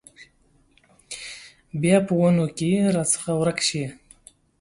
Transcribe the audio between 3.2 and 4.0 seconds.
ورکه شي